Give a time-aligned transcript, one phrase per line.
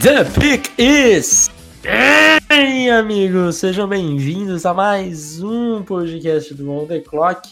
[0.00, 1.50] The pick is.
[2.48, 7.50] Ei, amigos, sejam bem-vindos a mais um podcast do On The Clock.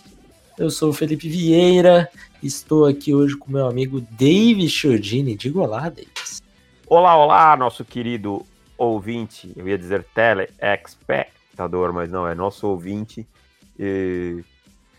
[0.56, 2.08] Eu sou o Felipe Vieira,
[2.42, 5.36] estou aqui hoje com meu amigo David Chiodini.
[5.36, 6.42] Diga olá, Davis.
[6.86, 8.46] Olá, olá, nosso querido
[8.78, 9.52] ouvinte.
[9.54, 13.28] Eu ia dizer telespectador, mas não, é nosso ouvinte.
[13.78, 14.42] E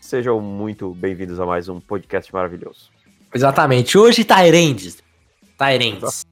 [0.00, 2.90] sejam muito bem-vindos a mais um podcast maravilhoso.
[3.34, 5.02] Exatamente, hoje Tyrandes.
[5.58, 6.24] Tyrandes.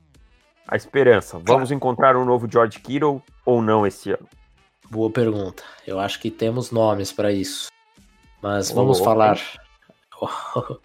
[0.68, 1.40] A esperança.
[1.42, 4.28] Vamos encontrar um novo George Kittle ou não esse ano?
[4.90, 5.62] Boa pergunta.
[5.86, 7.68] Eu acho que temos nomes para isso.
[8.42, 9.40] Mas vamos oh, falar.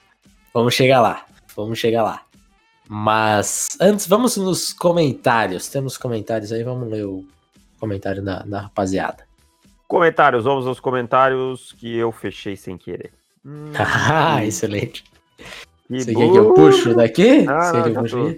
[0.53, 1.25] vamos chegar lá.
[1.53, 2.21] Vamos chegar lá.
[2.88, 5.67] Mas antes, vamos nos comentários.
[5.67, 7.25] Temos comentários aí, vamos ler o
[7.77, 9.25] comentário da, da rapaziada.
[9.86, 13.11] Comentários, vamos aos comentários que eu fechei sem querer.
[13.77, 14.43] ah, hum.
[14.45, 15.03] excelente.
[15.88, 17.45] Que Você quer que eu puxo daqui?
[17.47, 18.33] Ah, não,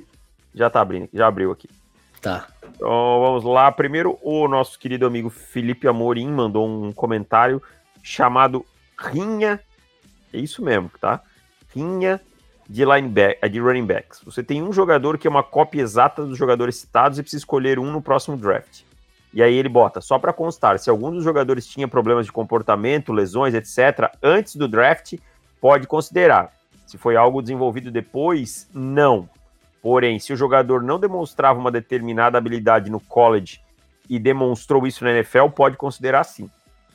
[0.55, 1.69] já tá abrindo, já abriu aqui.
[2.21, 2.47] Tá.
[2.75, 3.71] Então vamos lá.
[3.71, 7.61] Primeiro, o nosso querido amigo Felipe Amorim mandou um comentário
[8.01, 8.65] chamado
[8.97, 9.59] Rinha.
[10.33, 11.21] É isso mesmo, tá?
[11.73, 12.19] Rinha
[12.67, 14.21] de, lineback, de running backs.
[14.25, 17.77] Você tem um jogador que é uma cópia exata dos jogadores citados e precisa escolher
[17.77, 18.81] um no próximo draft.
[19.33, 23.11] E aí ele bota, só para constar, se algum dos jogadores tinha problemas de comportamento,
[23.11, 25.15] lesões, etc., antes do draft,
[25.59, 26.53] pode considerar.
[26.87, 29.29] Se foi algo desenvolvido depois, não.
[29.85, 33.61] Porém, se o jogador não demonstrava uma determinada habilidade no college
[34.09, 36.49] e demonstrou isso na NFL, pode considerar sim.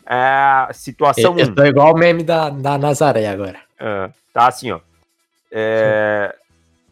[0.04, 1.38] É, situação 1.
[1.38, 3.60] Eu, tô igual o meme da, da Nazaré agora.
[3.78, 4.80] É, tá assim, ó.
[5.52, 6.34] É,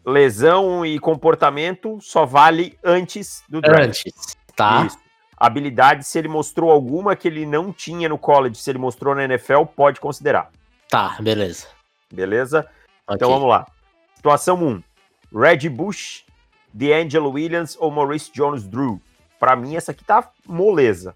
[0.05, 4.05] lesão e comportamento só vale antes do draft.
[4.07, 4.85] Antes, tá.
[4.85, 4.97] Isso.
[5.35, 9.25] Habilidade, se ele mostrou alguma que ele não tinha no college, se ele mostrou na
[9.25, 10.49] NFL, pode considerar.
[10.89, 11.67] Tá, beleza.
[12.09, 12.59] Beleza?
[12.59, 13.15] Okay.
[13.15, 13.67] Então vamos lá.
[14.15, 14.88] Situação 1.
[15.33, 16.25] Red Bush,
[16.73, 19.01] DeAngelo Williams ou Maurice Jones-Drew.
[19.39, 21.15] Para mim, essa aqui tá moleza.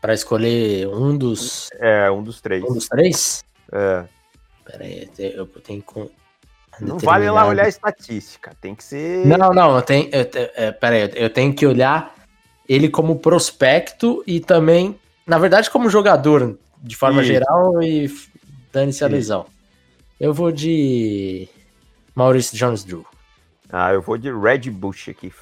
[0.00, 1.70] Para escolher um dos.
[1.74, 2.62] É, um dos três.
[2.62, 3.44] Um dos três?
[3.72, 4.04] É.
[4.64, 6.10] Pera aí, eu tenho que.
[6.80, 9.24] Não vale lá olhar a estatística, tem que ser.
[9.26, 10.08] Não, não, eu tenho.
[10.10, 12.14] Eu, é, pera aí, eu tenho que olhar
[12.68, 17.32] ele como prospecto e também, na verdade, como jogador, de forma Isso.
[17.32, 18.10] geral, e
[18.72, 19.46] dane-se a lesão.
[20.18, 21.48] Eu vou de
[22.14, 23.06] Maurice Jones Drew.
[23.70, 25.32] Ah, eu vou de Red Bush aqui.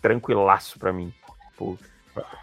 [0.00, 1.12] Tranquilaço para mim.
[1.56, 1.76] Pô,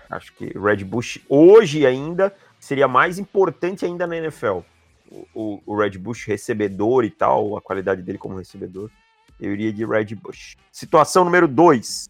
[0.09, 4.59] acho que Red Bush hoje ainda seria mais importante ainda na NFL.
[5.11, 8.89] O, o, o, Red Bush recebedor e tal, a qualidade dele como recebedor.
[9.39, 10.55] Eu iria de Red Bush.
[10.71, 12.09] Situação número 2.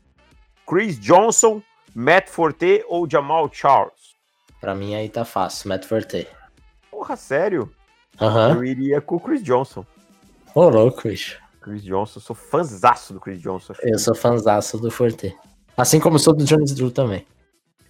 [0.67, 1.61] Chris Johnson,
[1.95, 4.15] Matt Forte ou Jamal Charles?
[4.59, 6.27] Pra mim aí tá fácil, Matt Forte.
[6.91, 7.73] Porra, sério?
[8.19, 8.55] Uhum.
[8.55, 9.85] Eu iria com o Chris Johnson.
[10.53, 11.39] Ô, louco, bicho.
[11.69, 13.73] Chris Johnson, sou fãzaço do Chris Johnson.
[13.83, 15.35] Eu sou fãzaço do Forte.
[15.77, 17.23] Assim como sou do Jones Drew também.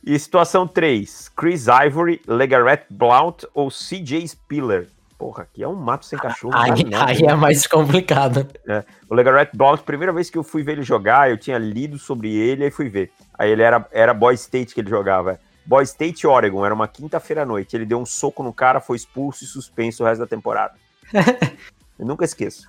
[0.05, 4.89] E situação 3, Chris Ivory, Legarrette Blount ou CJ Spiller?
[5.17, 6.53] Porra, aqui é um mato sem cachorro.
[6.55, 6.97] Aí, né?
[6.99, 8.45] aí é mais complicado.
[8.67, 8.83] É.
[9.09, 12.35] O Legarrette Blount, primeira vez que eu fui ver ele jogar, eu tinha lido sobre
[12.35, 13.11] ele e fui ver.
[13.37, 15.39] Aí ele era, era Boy State que ele jogava.
[15.65, 17.77] Boy State Oregon, era uma quinta-feira à noite.
[17.77, 20.73] Ele deu um soco no cara, foi expulso e suspenso o resto da temporada.
[21.97, 22.67] eu nunca esqueço.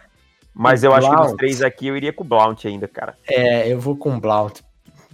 [0.55, 1.05] Mas eu Blount.
[1.05, 3.15] acho que dos três aqui eu iria com o Blount ainda, cara.
[3.27, 4.61] É, eu vou com o Blount.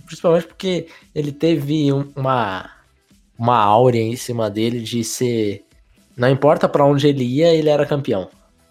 [0.05, 2.71] Principalmente porque ele teve uma,
[3.39, 5.65] uma áurea em cima dele de ser.
[6.17, 8.29] Não importa para onde ele ia, ele era campeão.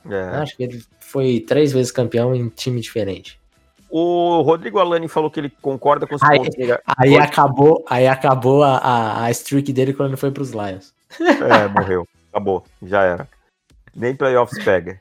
[0.09, 0.21] É.
[0.37, 3.39] Acho que ele foi três vezes campeão em time diferente.
[3.89, 6.55] O Rodrigo Alani falou que ele concorda com os aí, pontos.
[6.97, 10.93] Aí acabou, aí acabou a, a, a streak dele quando ele foi para os Lions.
[11.19, 12.07] É, morreu.
[12.29, 12.65] Acabou.
[12.81, 13.27] Já era.
[13.95, 14.99] Nem playoffs pega.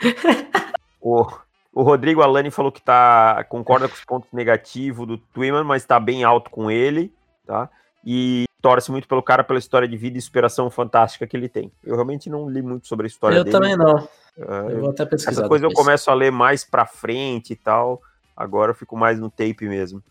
[1.00, 1.26] O,
[1.72, 5.98] o Rodrigo Alani falou que tá, concorda com os pontos negativos do Twiman, mas está
[5.98, 7.12] bem alto com ele,
[7.46, 7.68] tá?
[8.04, 11.72] E torce muito pelo cara, pela história de vida e superação fantástica que ele tem.
[11.84, 13.56] Eu realmente não li muito sobre a história eu dele.
[13.56, 13.96] Eu também não.
[14.36, 15.42] Uh, eu vou até pesquisar.
[15.42, 15.78] Essa coisa depois.
[15.78, 18.00] eu começo a ler mais pra frente e tal.
[18.36, 20.02] Agora eu fico mais no tape mesmo.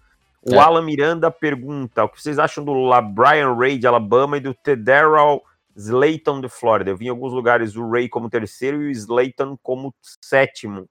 [0.42, 0.58] O é.
[0.58, 4.54] Alan Miranda pergunta: o que vocês acham do La Brian Ray de Alabama e do
[4.54, 5.44] Tederal
[5.80, 6.92] Slayton de Flórida.
[6.92, 9.94] Eu vi em alguns lugares o Ray como terceiro e o Slayton como
[10.24, 10.88] sétimo.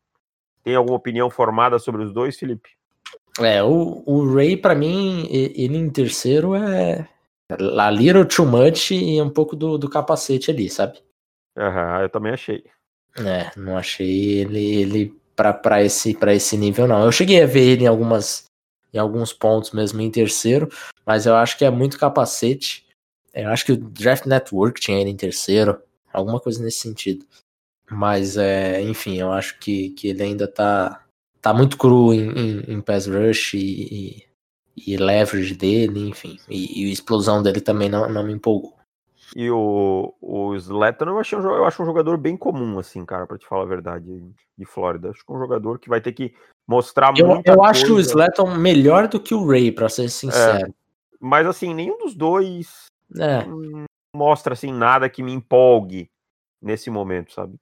[0.64, 2.70] Tem alguma opinião formada sobre os dois, Felipe?
[3.38, 7.08] É, o, o Ray, para mim, ele em terceiro é
[7.50, 10.98] a little too much e um pouco do, do capacete ali, sabe?
[11.56, 12.64] Aham, eu também achei.
[13.18, 17.04] É, não achei ele, ele para esse, pra esse nível, não.
[17.04, 18.48] Eu cheguei a ver ele em algumas
[18.92, 20.68] em alguns pontos mesmo em terceiro,
[21.04, 22.87] mas eu acho que é muito capacete.
[23.38, 25.80] Eu acho que o Draft Network tinha ele em terceiro,
[26.12, 27.24] alguma coisa nesse sentido.
[27.90, 31.04] Mas, é, enfim, eu acho que, que ele ainda tá,
[31.40, 34.24] tá muito cru em, em, em pass rush e,
[34.76, 36.36] e, e, leverage dele, enfim.
[36.48, 38.76] E, e, a explosão dele também não, não me empolgou.
[39.36, 43.38] E o, o eu, achei um, eu acho um jogador bem comum, assim, cara, para
[43.38, 44.24] te falar a verdade,
[44.56, 45.10] de Flórida.
[45.10, 46.34] Acho que é um jogador que vai ter que
[46.66, 47.70] mostrar eu, muita Eu coisa.
[47.70, 50.66] acho o Sletton melhor do que o Ray, para ser sincero.
[50.66, 50.70] É,
[51.20, 53.44] mas, assim, nenhum dos dois é.
[54.14, 56.10] mostra, assim, nada que me empolgue
[56.60, 57.58] nesse momento, sabe?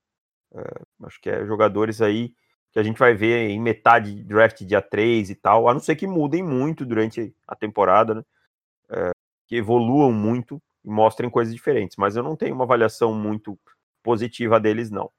[0.55, 0.63] É,
[1.05, 2.35] acho que é jogadores aí
[2.73, 5.81] que a gente vai ver em metade de draft dia 3 e tal, a não
[5.81, 8.23] ser que mudem muito durante a temporada, né?
[8.91, 9.11] É,
[9.47, 13.59] que evoluam muito e mostrem coisas diferentes, mas eu não tenho uma avaliação muito
[14.03, 15.11] positiva deles, não.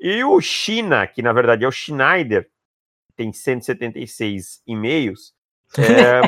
[0.00, 2.50] E o China, que na verdade é o Schneider,
[3.14, 5.34] tem 176 e-mails,
[5.78, 6.20] é,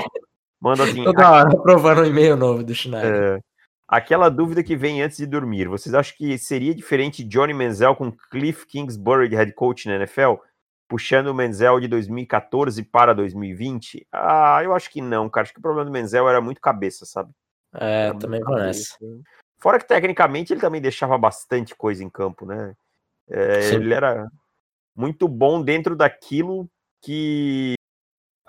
[0.66, 1.04] manda assim.
[1.04, 3.36] Toda hora aprovando um e-mail novo do Schneider.
[3.36, 3.40] É,
[3.86, 5.68] aquela dúvida que vem antes de dormir.
[5.68, 10.34] Vocês acham que seria diferente Johnny Manziel com Cliff Kingsbury de head coach na NFL?
[10.88, 14.06] Puxando o Menzel de 2014 para 2020?
[14.12, 15.42] Ah, eu acho que não, cara.
[15.44, 17.30] Acho que o problema do Menzel era muito cabeça, sabe?
[17.74, 18.94] É, também parece.
[19.58, 22.74] Fora que tecnicamente ele também deixava bastante coisa em campo, né?
[23.28, 24.28] É, ele era
[24.94, 26.68] muito bom dentro daquilo
[27.02, 27.74] que.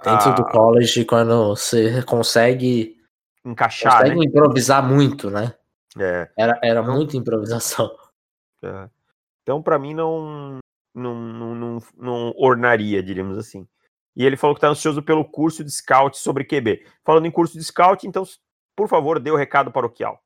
[0.04, 0.34] Dentro a...
[0.34, 2.98] do college, quando você consegue
[3.44, 3.94] encaixar.
[3.94, 4.26] Consegue né?
[4.26, 5.54] improvisar muito, né?
[5.98, 6.30] É.
[6.38, 7.90] Era, era então, muita improvisação.
[8.64, 8.90] É.
[9.44, 10.60] Então, para mim, não,
[10.94, 13.68] não, não, não, não ornaria, diríamos assim.
[14.16, 16.86] E ele falou que está ansioso pelo curso de scout sobre QB.
[17.06, 18.26] Falando em curso de scout, então
[18.78, 20.22] por favor, dê o recado paroquial.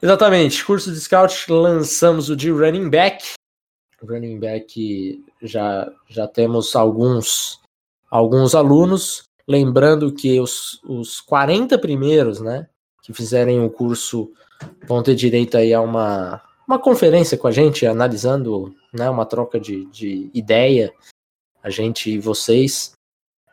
[0.00, 3.34] Exatamente, curso de scout, lançamos o de running back.
[4.00, 7.59] Running back já, já temos alguns,
[8.10, 9.22] alguns alunos.
[9.46, 12.68] Lembrando que os, os 40 primeiros, né,
[13.02, 14.32] que fizerem o curso
[14.86, 19.58] vão ter direito aí a uma, uma conferência com a gente, analisando né, uma troca
[19.58, 20.92] de, de ideia,
[21.62, 22.92] a gente e vocês,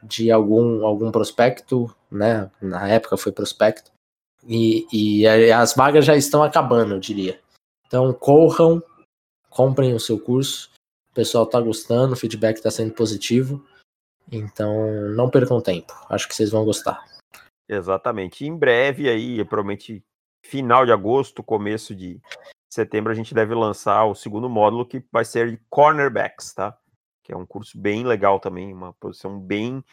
[0.03, 2.49] de algum, algum prospecto, né?
[2.61, 3.91] Na época foi prospecto,
[4.47, 7.39] e, e as vagas já estão acabando, eu diria.
[7.85, 8.81] Então corram,
[9.49, 10.69] comprem o seu curso.
[11.11, 13.65] O pessoal está gostando, o feedback está sendo positivo.
[14.31, 15.93] Então não percam tempo.
[16.09, 17.03] Acho que vocês vão gostar.
[17.67, 18.45] Exatamente.
[18.45, 20.03] Em breve aí, provavelmente
[20.45, 22.21] final de agosto, começo de
[22.71, 26.77] setembro, a gente deve lançar o segundo módulo que vai ser de cornerbacks, tá?
[27.23, 29.83] Que é um curso bem legal também, uma posição bem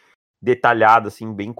[0.41, 1.53] detalhada, assim, bem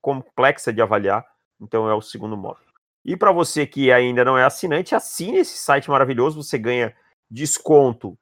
[0.00, 1.26] complexa de avaliar
[1.60, 2.66] então é o segundo módulo.
[3.04, 6.42] E para você que ainda não é assinante, assine esse site maravilhoso.
[6.42, 6.94] Você ganha
[7.30, 8.18] desconto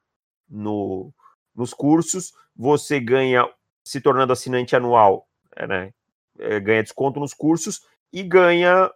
[0.49, 1.13] no,
[1.55, 3.47] nos cursos, você ganha,
[3.87, 5.93] se tornando assinante anual, é, né,
[6.39, 7.81] é, ganha desconto nos cursos
[8.11, 8.91] e ganha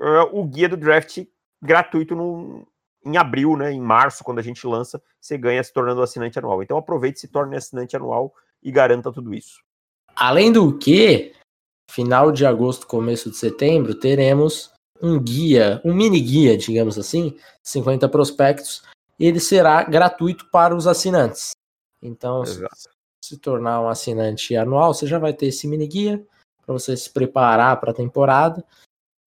[0.00, 1.24] uh, o guia do draft
[1.60, 2.66] gratuito no,
[3.04, 6.62] em abril, né, em março, quando a gente lança, você ganha se tornando assinante anual.
[6.62, 9.60] Então aproveite, se torne assinante anual e garanta tudo isso.
[10.14, 11.34] Além do que,
[11.90, 18.08] final de agosto, começo de setembro, teremos um guia, um mini guia, digamos assim, 50
[18.08, 18.82] prospectos.
[19.18, 21.52] Ele será gratuito para os assinantes.
[22.00, 22.91] Então, Exato.
[23.34, 26.24] Se, tornar um assinante anual, você já vai ter esse mini guia
[26.64, 28.64] para você se preparar para a temporada.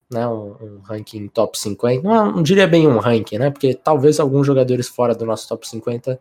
[0.07, 2.07] Né, um, um, ranking top 50.
[2.07, 3.50] Não, não, diria bem um ranking, né?
[3.50, 6.19] Porque talvez alguns jogadores fora do nosso top 50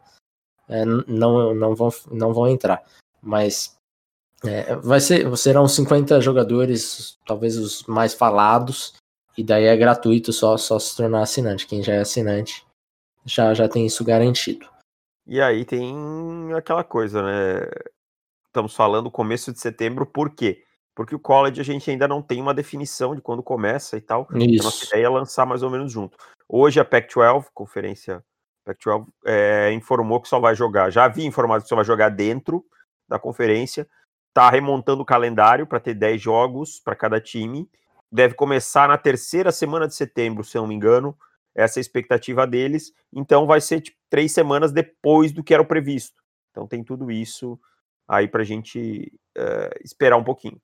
[0.66, 2.82] é, não, não, vão, não vão entrar.
[3.20, 3.76] Mas
[4.42, 8.94] é, vai ser, serão 50 jogadores, talvez os mais falados,
[9.36, 11.66] e daí é gratuito só, só se tornar assinante.
[11.66, 12.64] Quem já é assinante
[13.24, 14.66] já, já tem isso garantido.
[15.26, 17.68] E aí tem aquela coisa, né?
[18.46, 20.62] Estamos falando começo de setembro, por quê?
[20.94, 24.28] Porque o college a gente ainda não tem uma definição de quando começa e tal.
[24.34, 24.62] Isso.
[24.62, 26.16] A nossa ideia é lançar mais ou menos junto.
[26.48, 28.22] Hoje a Pac-12, conferência
[28.64, 32.64] Pac-12, é, informou que só vai jogar, já havia informado que só vai jogar dentro
[33.08, 33.88] da conferência,
[34.28, 37.68] está remontando o calendário para ter 10 jogos para cada time.
[38.10, 41.16] Deve começar na terceira semana de setembro, se eu não me engano.
[41.54, 42.92] Essa é a expectativa deles.
[43.12, 46.22] Então vai ser tipo, três semanas depois do que era o previsto.
[46.52, 47.58] Então tem tudo isso
[48.06, 50.60] aí para a gente uh, esperar um pouquinho.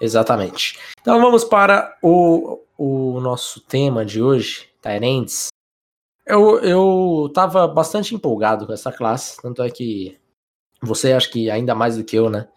[0.00, 0.78] Exatamente.
[0.98, 5.48] Então vamos para o, o nosso tema de hoje, Tyrants.
[6.24, 10.18] Eu, eu tava bastante empolgado com essa classe, tanto é que
[10.80, 12.48] você acho que ainda mais do que eu, né?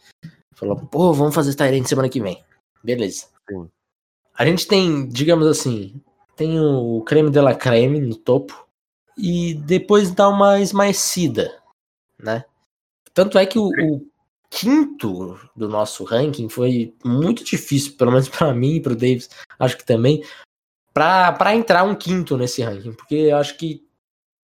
[0.54, 2.42] Falou, pô, vamos fazer Tyrant semana que vem.
[2.82, 3.28] Beleza.
[3.50, 3.70] Sim.
[4.34, 6.02] A gente tem, digamos assim,
[6.38, 8.71] tem o creme de la creme no topo
[9.18, 11.62] e depois dá uma esmaecida,
[12.18, 12.46] né?
[13.14, 14.08] Tanto é que o, o
[14.50, 19.30] quinto do nosso ranking foi muito difícil, pelo menos para mim e para o Davis,
[19.58, 20.24] acho que também,
[20.94, 23.86] para entrar um quinto nesse ranking, porque eu acho que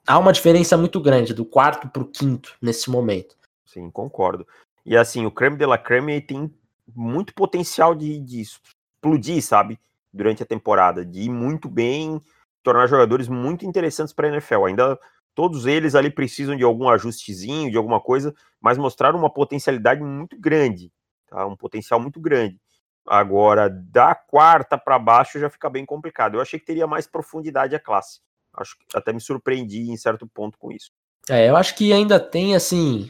[0.05, 3.36] há uma diferença muito grande do quarto para o quinto nesse momento.
[3.65, 4.47] Sim, concordo.
[4.86, 6.51] E assim, o creme de la creme tem
[6.95, 9.77] muito potencial de, de explodir, sabe?
[10.13, 12.21] Durante a temporada, de ir muito bem,
[12.67, 14.65] tornar jogadores muito interessantes para a NFL.
[14.65, 15.00] Ainda
[15.33, 20.38] todos eles ali precisam de algum ajustezinho, de alguma coisa, mas mostraram uma potencialidade muito
[20.38, 20.91] grande,
[21.27, 21.45] tá?
[21.45, 22.59] Um potencial muito grande.
[23.07, 26.36] Agora, da quarta para baixo já fica bem complicado.
[26.36, 28.19] Eu achei que teria mais profundidade a classe.
[28.53, 30.91] Acho que até me surpreendi em certo ponto com isso.
[31.29, 33.09] É, eu acho que ainda tem, assim,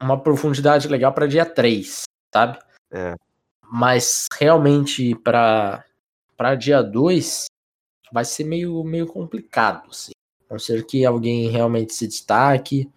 [0.00, 2.58] uma profundidade legal para dia 3, sabe?
[2.90, 3.14] É.
[3.70, 5.84] Mas realmente para
[6.38, 7.48] para dia 2
[8.12, 10.12] vai ser meio, meio complicado, assim.
[10.48, 12.90] A não ser que alguém realmente se destaque,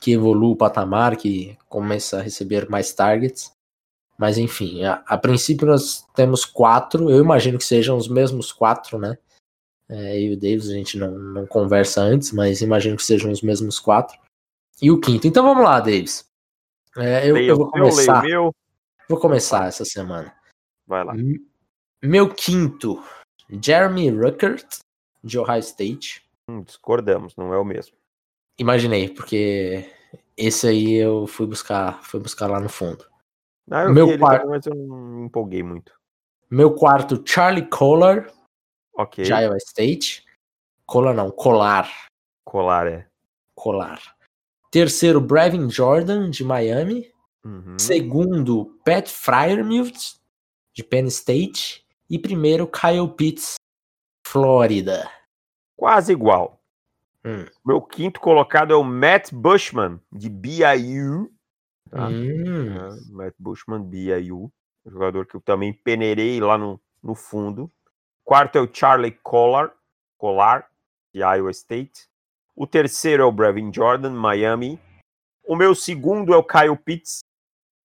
[0.00, 3.52] que evolua o patamar, que começa a receber mais targets.
[4.18, 8.98] Mas enfim, a, a, princípio nós temos quatro, eu imagino que sejam os mesmos quatro,
[8.98, 9.16] né?
[9.88, 13.30] É, eu e o Davis, a gente não, não conversa antes, mas imagino que sejam
[13.30, 14.18] os mesmos quatro.
[14.80, 15.26] E o quinto.
[15.26, 16.24] Então vamos lá, Davis.
[16.96, 18.22] É, eu, eu, vou começar.
[18.22, 18.54] Meu,
[19.08, 20.34] vou começar essa semana.
[20.86, 21.14] Vai lá.
[22.02, 23.02] Meu quinto,
[23.60, 24.66] Jeremy Ruckert,
[25.22, 26.22] de Ohio State.
[26.48, 27.96] Hum, discordamos, não é o mesmo.
[28.58, 29.90] Imaginei, porque
[30.36, 33.04] esse aí eu fui buscar, fui buscar lá no fundo.
[33.70, 35.92] Ah, eu Meu quarto, mas eu não me empolguei muito.
[36.50, 38.30] Meu quarto, Charlie Kohler,
[38.94, 39.24] okay.
[39.24, 40.24] de Iowa State.
[40.84, 41.90] Kohler não, Colar.
[42.44, 43.06] Colar, é.
[43.54, 44.00] Colar.
[44.70, 47.10] Terceiro, Brevin Jordan, de Miami.
[47.44, 47.78] Uhum.
[47.78, 50.16] Segundo, Pat Fryermuth,
[50.74, 51.81] de Penn State.
[52.12, 53.54] E primeiro, Kyle Pitts,
[54.26, 55.10] Flórida.
[55.74, 56.62] Quase igual.
[57.24, 57.46] Hum.
[57.64, 61.32] Meu quinto colocado é o Matt Bushman, de BYU.
[61.90, 62.08] Tá?
[62.08, 62.76] Hum.
[62.76, 64.52] É, Matt Bushman, BYU.
[64.84, 67.72] Jogador que eu também peneirei lá no, no fundo.
[68.22, 69.72] Quarto é o Charlie Collar,
[70.18, 70.68] Collar,
[71.14, 72.10] de Iowa State.
[72.54, 74.78] O terceiro é o Brevin Jordan, Miami.
[75.48, 77.20] O meu segundo é o Kyle Pitts,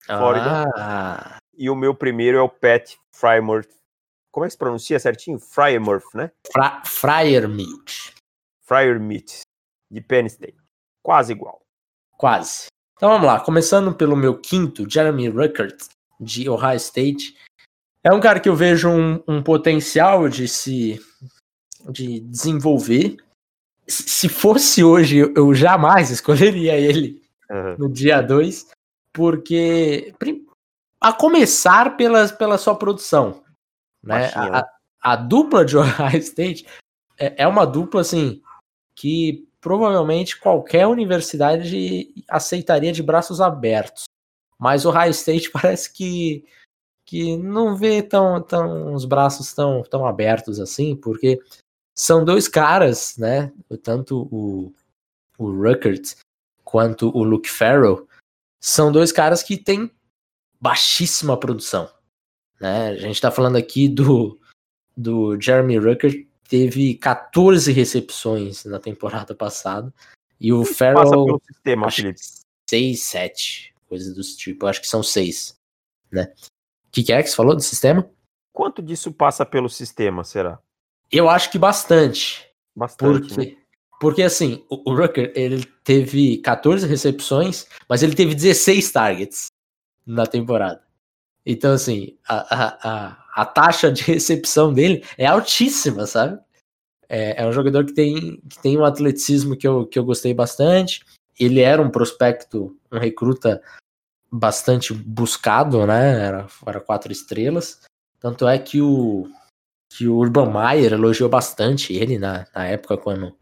[0.05, 0.65] Flórida.
[0.75, 1.37] Ah.
[1.57, 3.76] E o meu primeiro é o Pat Frymouth.
[4.37, 5.39] Como é que se pronuncia certinho?
[5.39, 6.29] Frymouth, né?
[6.51, 8.13] Fra Fryermuth.
[8.61, 9.41] Fryermuth,
[9.89, 10.55] de Penn State.
[11.01, 11.59] Quase igual.
[12.19, 12.67] Quase.
[12.95, 13.39] Então vamos lá.
[13.39, 15.87] Começando pelo meu quinto, Jeremy Ruckert,
[16.19, 17.35] de Ohio State.
[18.03, 21.03] É um cara que eu vejo um, um potencial de se
[21.89, 23.17] de desenvolver
[23.87, 27.75] se fosse hoje, eu jamais escolheria ele uhum.
[27.79, 28.67] no dia 2,
[29.11, 30.13] porque
[31.01, 33.41] a começar pela, pela sua produção,
[34.03, 34.31] né?
[34.33, 34.69] A, a,
[35.01, 36.65] a, dupla de Ohio State
[37.17, 38.41] é, é uma dupla assim
[38.95, 44.05] que provavelmente qualquer universidade aceitaria de braços abertos.
[44.57, 46.45] Mas o Ohio State parece que,
[47.05, 51.39] que não vê tão, tão os braços tão, tão abertos assim, porque
[51.95, 53.51] são dois caras, né?
[53.83, 54.73] Tanto o,
[55.37, 56.15] o Ruckert
[56.63, 58.07] quanto o Luke Farrell
[58.59, 59.91] são dois caras que têm
[60.59, 61.89] baixíssima produção.
[62.59, 62.89] Né?
[62.89, 64.39] A gente está falando aqui do,
[64.95, 69.93] do Jeremy Ruckert, teve 14 recepções na temporada passada.
[70.39, 70.95] E o Farrell.
[70.95, 72.19] Passa pelo sistema, acho Felipe.
[72.69, 74.65] 6, 7, coisas do tipo.
[74.65, 75.55] Acho que são 6.
[76.11, 76.23] Né?
[76.87, 78.09] O que, que é que você falou do sistema?
[78.53, 80.59] Quanto disso passa pelo sistema, será?
[81.11, 82.47] Eu acho que bastante.
[82.75, 83.27] Bastante.
[83.29, 83.57] Porque, né?
[83.99, 89.47] porque assim, o, o Rucker, ele teve 14 recepções, mas ele teve 16 targets
[90.05, 90.86] na temporada.
[91.49, 96.37] Então, assim, a, a, a, taxa de recepção dele é altíssima, sabe?
[97.07, 100.33] É, é, um jogador que tem, que tem um atleticismo que eu, que eu gostei
[100.33, 101.05] bastante.
[101.39, 103.63] Ele era um prospecto, um recruta
[104.29, 106.25] bastante buscado, né?
[106.25, 107.79] Era, era quatro estrelas.
[108.19, 109.31] Tanto é que o,
[109.89, 113.33] que o Urban Meyer elogiou bastante ele na, na época quando,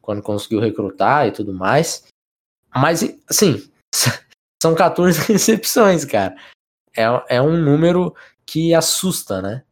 [0.00, 2.06] quando conseguiu recrutar e tudo mais.
[2.74, 3.70] Mas, assim,
[4.62, 6.34] são 14 recepções, cara.
[6.96, 9.62] É, é um número que assusta, né?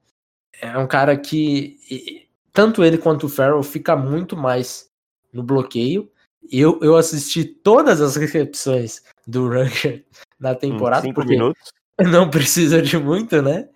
[0.61, 4.89] É um cara que tanto ele quanto o Farrell fica muito mais
[5.33, 6.11] no bloqueio.
[6.51, 10.05] Eu, eu assisti todas as recepções do Rucker
[10.39, 11.03] na temporada.
[11.03, 11.73] Cinco minutos.
[12.01, 13.69] Não precisa de muito, né?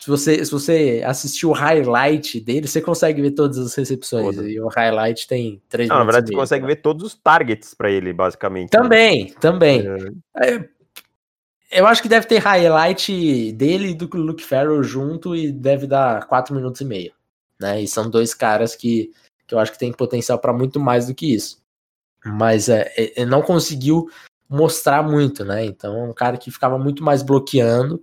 [0.00, 4.36] Se você, se você assistir o highlight dele, você consegue ver todas as recepções.
[4.36, 4.48] Toda.
[4.48, 7.90] E o highlight tem três Não, Na verdade, você consegue ver todos os targets para
[7.90, 8.70] ele, basicamente.
[8.70, 9.34] Também, né?
[9.40, 9.84] também.
[10.36, 10.54] É.
[10.54, 10.68] É,
[11.70, 16.26] eu acho que deve ter highlight dele e do Luke Farrell junto e deve dar
[16.26, 17.12] 4 minutos e meio.
[17.60, 17.82] Né?
[17.82, 19.12] E são dois caras que,
[19.46, 21.60] que eu acho que tem potencial para muito mais do que isso.
[22.24, 24.08] Mas é, é, não conseguiu
[24.48, 25.64] mostrar muito, né?
[25.64, 28.02] Então é um cara que ficava muito mais bloqueando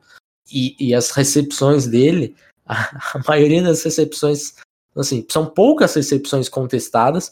[0.52, 4.56] e, e as recepções dele, a, a, maioria das recepções,
[4.96, 7.32] assim, são poucas recepções contestadas,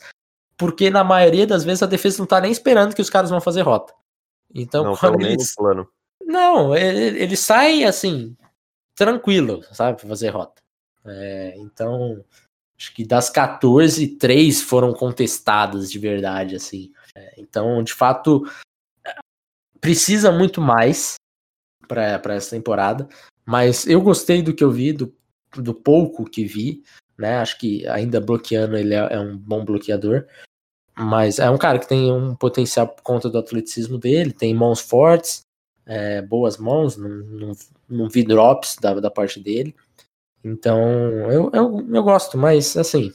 [0.58, 3.40] porque na maioria das vezes a defesa não tá nem esperando que os caras vão
[3.42, 3.94] fazer rota.
[4.54, 5.56] Então, não, quando eles...
[5.56, 5.88] plano.
[6.26, 8.36] Não, ele, ele sai assim,
[8.96, 10.62] tranquilo, sabe, pra fazer rota.
[11.06, 12.24] É, então,
[12.78, 16.92] acho que das 14, três foram contestadas de verdade, assim.
[17.16, 18.44] É, então, de fato,
[19.80, 21.16] precisa muito mais
[21.88, 23.08] para essa temporada,
[23.46, 25.14] mas eu gostei do que eu vi, do,
[25.56, 26.82] do pouco que vi,
[27.18, 27.38] né?
[27.38, 30.26] Acho que ainda bloqueando ele é, é um bom bloqueador,
[30.98, 34.80] mas é um cara que tem um potencial por conta do atleticismo dele, tem mãos
[34.80, 35.42] fortes,
[35.86, 37.52] é, boas mãos, não, não,
[37.90, 39.76] não vi drops da, da parte dele.
[40.44, 40.80] Então,
[41.32, 43.14] eu, eu, eu gosto, mas assim,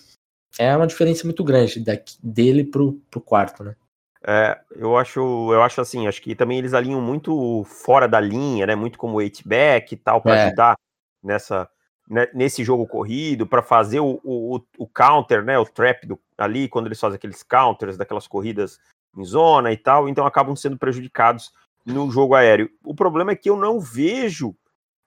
[0.58, 3.76] é uma diferença muito grande daqui, dele pro, pro quarto, né?
[4.26, 5.20] É, eu acho,
[5.52, 8.74] eu acho assim, acho que também eles alinham muito fora da linha, né?
[8.74, 10.46] Muito como back e tal, para é.
[10.46, 10.76] ajudar
[11.22, 11.68] nessa,
[12.08, 15.58] né, nesse jogo corrido, para fazer o, o, o, counter, né?
[15.58, 18.80] O trap do, ali, quando eles fazem aqueles counters daquelas corridas
[19.16, 21.52] em zona e tal, então acabam sendo prejudicados
[21.88, 22.70] no jogo aéreo.
[22.84, 24.54] O problema é que eu não vejo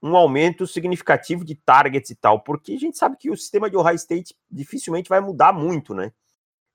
[0.01, 3.77] um aumento significativo de targets e tal, porque a gente sabe que o sistema de
[3.77, 6.11] Ohio State dificilmente vai mudar muito, né?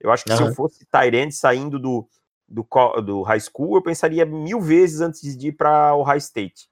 [0.00, 0.36] Eu acho que uhum.
[0.36, 2.06] se eu fosse Tyrant saindo do,
[2.46, 2.64] do,
[3.02, 6.68] do high school, eu pensaria mil vezes antes de ir para o high state.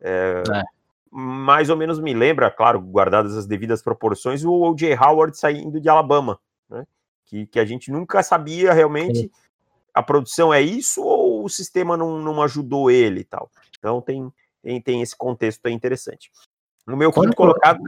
[0.00, 0.62] É, é.
[1.10, 4.94] Mais ou menos me lembra, claro, guardadas as devidas proporções, o O.J.
[4.94, 6.38] Howard saindo de Alabama,
[6.70, 6.86] né?
[7.26, 9.30] que, que a gente nunca sabia realmente Sim.
[9.98, 13.50] A produção é isso ou o sistema não, não ajudou ele e tal.
[13.78, 16.30] Então tem, tem, tem esse contexto aí interessante.
[16.86, 17.80] No meu quinto colocado.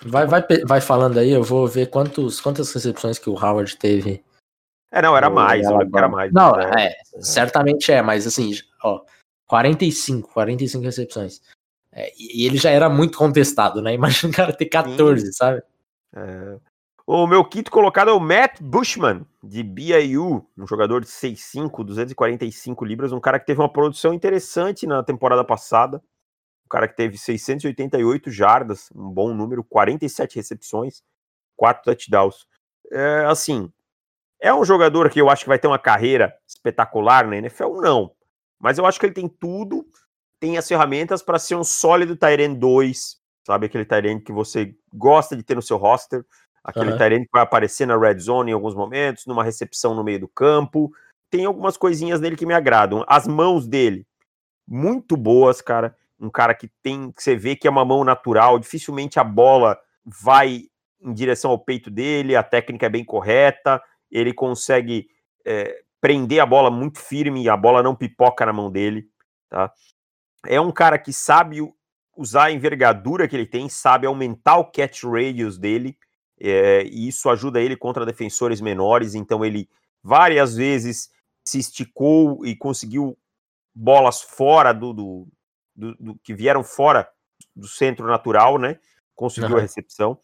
[0.00, 4.24] Vai, vai, vai falando aí, eu vou ver quantos, quantas recepções que o Howard teve
[4.90, 6.32] é, não, era mais, era mais.
[6.32, 6.70] Não, né?
[6.78, 8.52] é, certamente é, mas assim,
[8.82, 9.02] ó,
[9.46, 11.42] 45, 45 recepções.
[11.92, 13.92] É, e ele já era muito contestado, né?
[13.94, 15.32] Imagina o cara ter 14, Sim.
[15.32, 15.62] sabe?
[16.16, 16.56] É.
[17.10, 22.84] O meu quinto colocado é o Matt Bushman, de BYU, um jogador de 6'5, 245
[22.84, 26.02] libras, um cara que teve uma produção interessante na temporada passada,
[26.66, 31.02] um cara que teve 688 jardas, um bom número, 47 recepções,
[31.56, 32.46] 4 touchdowns.
[32.92, 33.72] É, assim,
[34.38, 37.80] é um jogador que eu acho que vai ter uma carreira espetacular na NFL?
[37.80, 38.12] Não.
[38.60, 39.86] Mas eu acho que ele tem tudo,
[40.38, 43.16] tem as ferramentas para ser um sólido Tyrene 2,
[43.46, 43.64] sabe?
[43.64, 46.22] Aquele Tyrene que você gosta de ter no seu roster,
[46.62, 46.98] aquele uhum.
[46.98, 50.28] Tyrene que vai aparecer na red zone em alguns momentos, numa recepção no meio do
[50.28, 50.92] campo.
[51.30, 53.04] Tem algumas coisinhas nele que me agradam.
[53.06, 54.06] As mãos dele,
[54.66, 55.96] muito boas, cara.
[56.18, 59.78] Um cara que tem, que você vê que é uma mão natural, dificilmente a bola
[60.04, 60.64] vai
[61.00, 65.08] em direção ao peito dele, a técnica é bem correta ele consegue
[65.44, 69.08] é, prender a bola muito firme e a bola não pipoca na mão dele,
[69.48, 69.72] tá?
[70.46, 71.58] É um cara que sabe
[72.16, 75.96] usar a envergadura que ele tem, sabe aumentar o catch radius dele,
[76.40, 79.68] é, e isso ajuda ele contra defensores menores, então ele
[80.02, 81.10] várias vezes
[81.44, 83.16] se esticou e conseguiu
[83.74, 85.28] bolas fora do, do,
[85.74, 87.08] do, do que vieram fora
[87.54, 88.78] do centro natural, né?
[89.14, 89.58] Conseguiu uhum.
[89.58, 90.18] a recepção.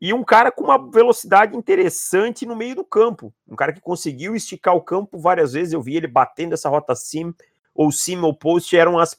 [0.00, 3.32] E um cara com uma velocidade interessante no meio do campo.
[3.48, 5.72] Um cara que conseguiu esticar o campo várias vezes.
[5.72, 7.32] Eu vi ele batendo essa rota sim,
[7.74, 9.18] ou sim ou post, eram as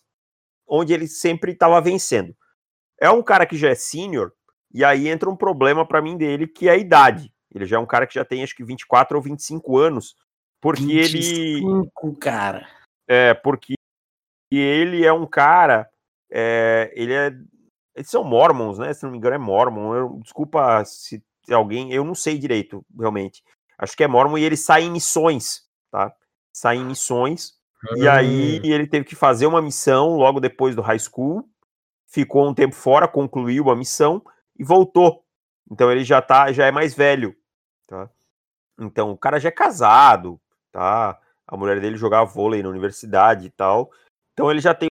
[0.67, 2.35] onde ele sempre estava vencendo.
[2.99, 4.31] É um cara que já é sênior,
[4.75, 7.31] e aí entra um problema para mim dele, que é a idade.
[7.49, 10.17] Ele já é um cara que já tem acho que 24 ou 25 anos.
[10.59, 12.17] Porque 25, ele.
[12.17, 12.67] cara.
[13.07, 13.75] É, porque
[14.51, 15.89] ele é um cara.
[16.29, 17.33] É, ele é
[17.95, 18.93] eles são mormons, né?
[18.93, 19.95] Se não me engano, é mormon.
[19.95, 21.93] Eu, desculpa se alguém.
[21.93, 23.41] Eu não sei direito, realmente.
[23.77, 26.13] Acho que é mormon e ele sai em missões, tá?
[26.51, 27.53] Sai em missões.
[27.91, 28.03] Hum.
[28.03, 31.49] E aí ele teve que fazer uma missão logo depois do high school.
[32.07, 34.21] Ficou um tempo fora, concluiu a missão
[34.57, 35.23] e voltou.
[35.69, 37.35] Então ele já tá, já é mais velho,
[37.87, 38.09] tá?
[38.79, 40.39] Então o cara já é casado,
[40.71, 41.19] tá?
[41.47, 43.91] A mulher dele jogava vôlei na universidade e tal.
[44.33, 44.89] Então ele já tem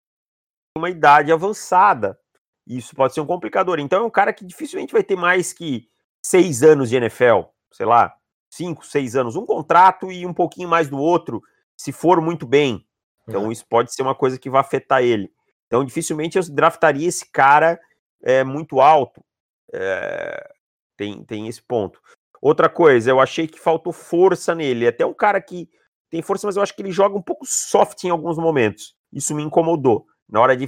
[0.77, 2.19] uma idade avançada.
[2.65, 3.79] Isso pode ser um complicador.
[3.79, 5.89] Então é um cara que dificilmente vai ter mais que
[6.25, 8.15] seis anos de NFL, sei lá,
[8.49, 11.41] cinco, seis anos, um contrato e um pouquinho mais do outro,
[11.75, 12.87] se for muito bem.
[13.27, 15.31] Então isso pode ser uma coisa que vai afetar ele.
[15.67, 17.79] Então dificilmente eu draftaria esse cara
[18.21, 19.23] é, muito alto.
[19.71, 20.53] É,
[20.97, 21.99] tem, tem esse ponto.
[22.41, 24.87] Outra coisa, eu achei que faltou força nele.
[24.87, 25.69] Até um cara que
[26.09, 28.95] tem força, mas eu acho que ele joga um pouco soft em alguns momentos.
[29.11, 30.05] Isso me incomodou.
[30.29, 30.67] Na hora de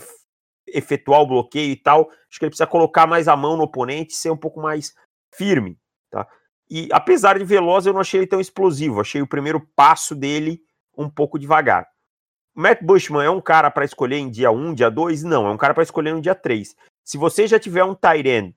[0.68, 2.10] efetuar o bloqueio e tal.
[2.30, 4.94] Acho que ele precisa colocar mais a mão no oponente, ser um pouco mais
[5.34, 5.78] firme,
[6.10, 6.28] tá?
[6.70, 9.00] E apesar de veloz, eu não achei ele tão explosivo.
[9.00, 10.62] Achei o primeiro passo dele
[10.98, 11.88] um pouco devagar.
[12.56, 15.24] Matt Bushman é um cara para escolher em dia 1, dia 2?
[15.24, 16.76] Não, é um cara para escolher no dia 3.
[17.04, 18.56] Se você já tiver um Tyren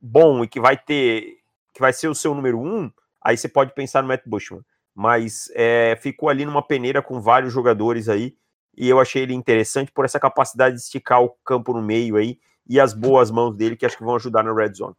[0.00, 1.38] bom e que vai ter,
[1.72, 2.90] que vai ser o seu número 1,
[3.22, 4.62] aí você pode pensar no Matt Bushman.
[4.94, 8.34] Mas é, ficou ali numa peneira com vários jogadores aí
[8.76, 12.38] e eu achei ele interessante por essa capacidade de esticar o campo no meio aí
[12.68, 14.94] e as boas mãos dele que acho que vão ajudar na red zone.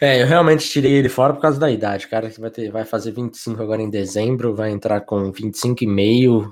[0.00, 2.86] É, eu realmente tirei ele fora por causa da idade, cara, que vai, ter, vai
[2.86, 6.50] fazer 25 agora em dezembro, vai entrar com 25,5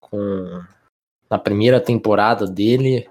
[0.00, 0.62] com
[1.30, 3.08] na primeira temporada dele.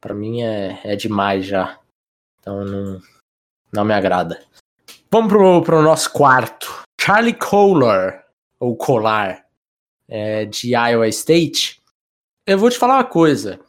[0.00, 1.80] Para mim é, é demais já.
[2.38, 3.00] Então não,
[3.72, 4.42] não me agrada.
[5.10, 6.82] Vamos pro, pro nosso quarto.
[7.00, 8.24] Charlie Kohler,
[8.60, 9.46] ou Kolar,
[10.08, 11.80] é, de Iowa State.
[12.46, 13.60] Eu vou te falar uma coisa.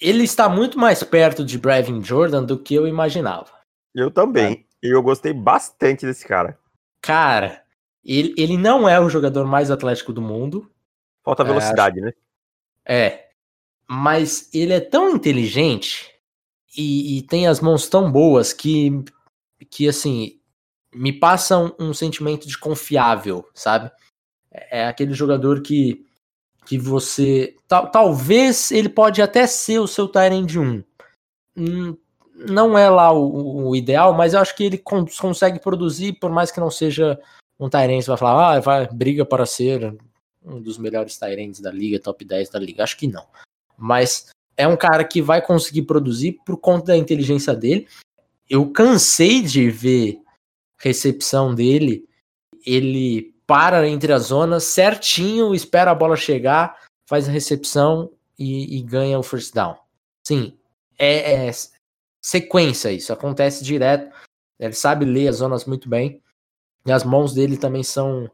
[0.00, 3.50] Ele está muito mais perto de Brevin Jordan do que eu imaginava.
[3.94, 4.66] Eu também.
[4.82, 6.58] E eu gostei bastante desse cara.
[7.00, 7.64] Cara,
[8.04, 10.70] ele, ele não é o jogador mais atlético do mundo.
[11.24, 12.12] Falta velocidade, é, né?
[12.86, 13.28] É.
[13.88, 16.14] Mas ele é tão inteligente
[16.76, 19.02] e, e, tem as mãos tão boas que,
[19.64, 20.38] que assim,
[20.94, 23.90] me passam um, um sentimento de confiável, sabe?
[24.50, 26.04] É, é aquele jogador que,
[26.66, 27.56] que você.
[27.66, 30.84] Tal, talvez ele pode até ser o seu Tyrande 1.
[31.56, 31.96] Hum,
[32.34, 36.50] não é lá o, o, ideal, mas eu acho que ele consegue produzir, por mais
[36.50, 37.18] que não seja
[37.58, 39.96] um Tyrant, vai falar, ah, vai, briga para ser
[40.44, 42.84] um dos melhores Tyrants da liga, top 10 da liga.
[42.84, 43.26] Acho que não.
[43.76, 47.88] Mas é um cara que vai conseguir produzir por conta da inteligência dele.
[48.48, 50.20] Eu cansei de ver
[50.78, 52.08] recepção dele,
[52.64, 58.82] ele para entre as zonas certinho, espera a bola chegar, faz a recepção e, e
[58.82, 59.76] ganha o first down.
[60.26, 60.58] Sim,
[60.98, 61.50] é, é,
[62.20, 64.14] sequência isso, acontece direto.
[64.58, 66.22] Ele sabe ler as zonas muito bem.
[66.84, 68.30] E as mãos dele também são,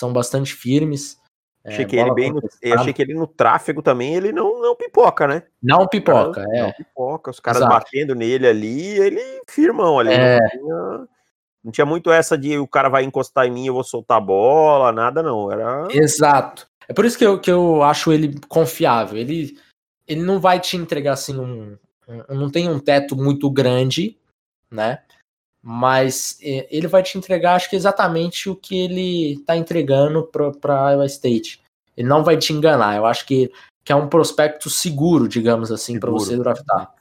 [0.00, 1.20] são bastante firmes.
[1.66, 2.40] É, achei, que ele bem no,
[2.74, 5.42] achei que ele no tráfego também, ele não, não pipoca, né?
[5.60, 6.62] Não pipoca, cara, é.
[6.62, 7.74] Não pipoca, os caras Exato.
[7.74, 10.12] batendo nele ali, ele firmão ali.
[10.12, 10.38] É.
[10.38, 11.08] Não, tinha,
[11.64, 14.20] não, tinha, muito essa de o cara vai encostar em mim, eu vou soltar a
[14.20, 15.50] bola, nada não.
[15.50, 15.88] Era...
[15.90, 16.68] Exato.
[16.88, 19.18] É por isso que eu, que eu acho ele confiável.
[19.18, 19.58] Ele,
[20.06, 21.76] ele não vai te entregar assim um,
[22.28, 24.16] não tem um teto muito grande,
[24.70, 25.02] né?
[25.68, 31.06] Mas ele vai te entregar, acho que exatamente o que ele está entregando para Iowa
[31.06, 31.60] State.
[31.96, 32.94] Ele não vai te enganar.
[32.94, 33.50] Eu acho que,
[33.84, 36.94] que é um prospecto seguro, digamos assim, para você draftar.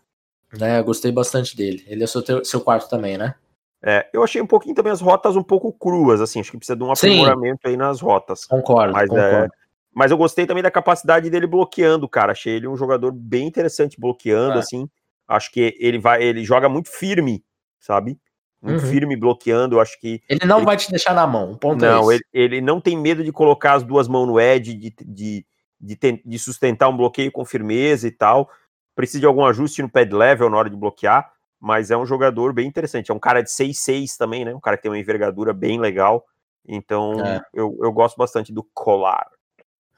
[0.52, 0.80] Né?
[0.80, 1.86] Eu gostei bastante dele.
[1.86, 3.36] Ele é seu, seu quarto também, né?
[3.84, 6.76] É, eu achei um pouquinho também as rotas um pouco cruas, assim, acho que precisa
[6.76, 7.70] de um aprimoramento Sim.
[7.70, 8.46] aí nas rotas.
[8.46, 9.46] Concordo, mas, concordo.
[9.46, 9.48] É,
[9.94, 12.32] mas eu gostei também da capacidade dele bloqueando, cara.
[12.32, 14.60] Achei ele um jogador bem interessante bloqueando, é.
[14.60, 14.90] assim.
[15.28, 17.44] Acho que ele vai, ele joga muito firme,
[17.80, 18.18] sabe?
[18.66, 18.90] Muito uhum.
[18.90, 19.80] firme bloqueando.
[19.80, 20.66] Acho que ele não ele...
[20.66, 21.56] vai te deixar na mão.
[21.56, 24.40] Ponto é não, é ele, ele, não tem medo de colocar as duas mãos no
[24.40, 25.46] edge, de, de,
[25.80, 28.50] de, de sustentar um bloqueio com firmeza e tal.
[28.96, 32.54] Precisa de algum ajuste no pad level na hora de bloquear, mas é um jogador
[32.54, 33.12] bem interessante.
[33.12, 34.56] É um cara de 6'6 também, né?
[34.56, 36.26] Um cara que tem uma envergadura bem legal.
[36.68, 37.42] Então, é.
[37.54, 39.30] eu, eu gosto bastante do Colar.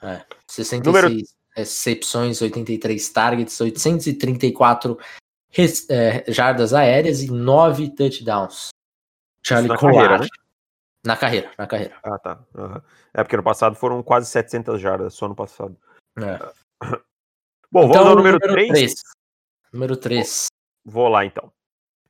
[0.01, 1.23] É, 66 Número...
[1.55, 5.26] recepções, 83 targets, 834 res,
[5.89, 8.69] é, jardas aéreas e 9 touchdowns.
[9.43, 10.27] Charlie na carreira, né?
[11.05, 11.95] Na carreira, na carreira.
[12.03, 12.39] Ah, tá.
[12.53, 12.81] Uhum.
[13.13, 15.77] É porque no passado foram quase 700 jardas, só no passado.
[16.17, 16.37] É.
[17.71, 18.69] Bom, então, vamos ao número, número 3.
[18.69, 18.93] 3.
[19.71, 20.47] Número 3.
[20.85, 21.51] Vou lá, então.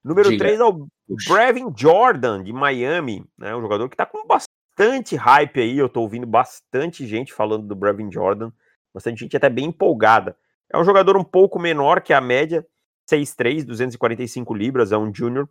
[0.04, 0.46] Número Diga.
[0.46, 0.88] 3 é o
[1.28, 3.56] Brevin Jordan, de Miami, né?
[3.56, 7.66] Um jogador que tá com bastante bastante hype aí, eu tô ouvindo bastante gente falando
[7.66, 8.52] do Brevin Jordan,
[8.94, 10.38] bastante gente até bem empolgada.
[10.72, 12.66] É um jogador um pouco menor que a média,
[13.10, 15.50] 6'3, 245 libras, é um júnior.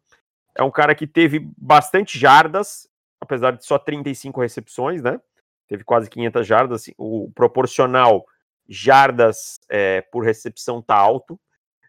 [0.55, 2.89] É um cara que teve bastante jardas,
[3.21, 5.21] apesar de só 35 recepções, né?
[5.69, 8.25] Teve quase 500 jardas, assim, o proporcional
[8.69, 11.35] jardas é, por recepção tá alto.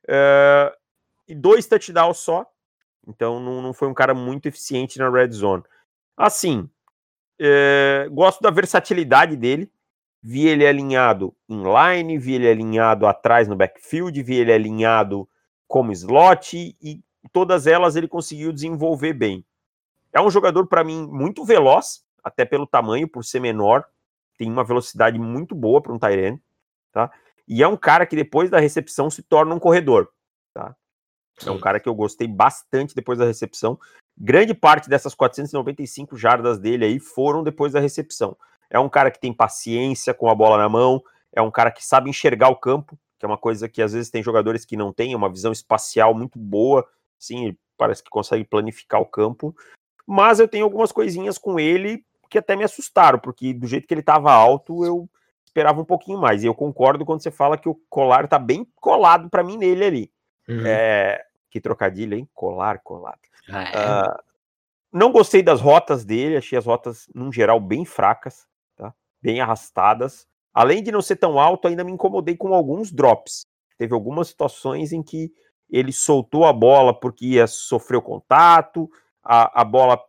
[0.05, 0.71] Uh,
[1.27, 2.45] e dois touchdowns só,
[3.05, 5.63] então não, não foi um cara muito eficiente na red zone.
[6.15, 6.69] Assim,
[7.39, 9.71] é, gosto da versatilidade dele.
[10.21, 15.29] Vi ele alinhado em line, vi ele alinhado atrás no backfield, vi ele alinhado
[15.67, 19.45] como slot e todas elas ele conseguiu desenvolver bem.
[20.13, 23.85] É um jogador, para mim, muito veloz, até pelo tamanho, por ser menor.
[24.37, 26.41] Tem uma velocidade muito boa para um Tyrene,
[26.91, 27.11] tá?
[27.47, 30.09] E é um cara que depois da recepção se torna um corredor,
[30.53, 30.75] tá?
[31.45, 33.79] É um cara que eu gostei bastante depois da recepção.
[34.17, 38.35] Grande parte dessas 495 jardas dele aí foram depois da recepção.
[38.69, 41.01] É um cara que tem paciência com a bola na mão,
[41.31, 42.97] é um cara que sabe enxergar o campo.
[43.17, 46.13] Que é uma coisa que às vezes tem jogadores que não têm uma visão espacial
[46.13, 49.55] muito boa, sim, parece que consegue planificar o campo.
[50.05, 53.93] Mas eu tenho algumas coisinhas com ele que até me assustaram, porque do jeito que
[53.93, 55.09] ele estava alto, eu
[55.45, 56.43] esperava um pouquinho mais.
[56.43, 59.85] E eu concordo quando você fala que o colar tá bem colado para mim nele
[59.85, 60.11] ali.
[60.47, 60.65] Uhum.
[60.65, 62.29] É, que trocadilho, hein?
[62.33, 63.19] Colar, colado.
[63.49, 64.09] Ah, é.
[64.09, 64.23] uh,
[64.91, 68.93] não gostei das rotas dele, achei as rotas, num geral, bem fracas, tá?
[69.21, 70.27] Bem arrastadas.
[70.57, 73.45] Além de não ser tão alto, ainda me incomodei com alguns drops.
[73.77, 75.31] Teve algumas situações em que
[75.69, 78.89] ele soltou a bola porque ia sofrer o contato,
[79.23, 80.03] a, a bola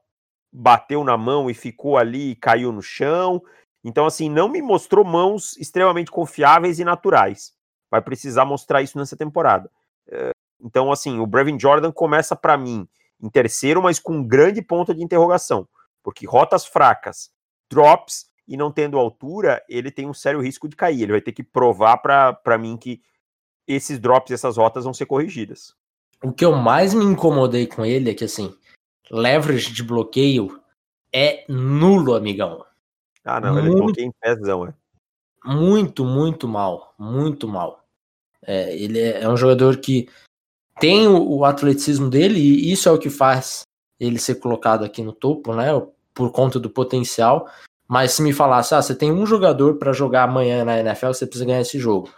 [0.51, 3.43] bateu na mão e ficou ali e caiu no chão.
[3.85, 7.53] Então, assim, não me mostrou mãos extremamente confiáveis e naturais.
[7.91, 9.71] Vai precisar mostrar isso nessa temporada.
[10.11, 10.31] Eh,
[10.65, 12.89] então, assim, o Brevin Jordan começa para mim
[13.21, 15.69] em terceiro, mas com um grande ponto de interrogação,
[16.03, 17.31] porque rotas fracas,
[17.71, 21.03] drops e não tendo altura, ele tem um sério risco de cair.
[21.03, 23.03] Ele vai ter que provar para mim que
[23.67, 25.75] esses drops, essas rotas vão ser corrigidas.
[26.25, 28.53] O que eu mais me incomodei com ele é que, assim,
[29.11, 30.61] leverage de bloqueio
[31.13, 32.65] é nulo, amigão.
[33.23, 34.75] Ah, não, muito, ele bloqueia em pezão, é.
[35.45, 36.95] Muito, muito mal.
[36.99, 37.85] Muito mal.
[38.43, 40.09] É, ele é, é um jogador que
[40.81, 43.63] tem o, o, atleticismo dele e isso é o que faz
[44.01, 45.69] ele ser colocado aqui no topo, né?
[46.15, 47.49] Por conta do potencial.
[47.89, 51.27] Mas se me falasse, ah, você tem um jogador para jogar amanhã na NFL, você
[51.27, 52.13] precisa ganhar esse jogo.